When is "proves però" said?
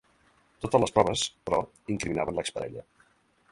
0.95-1.59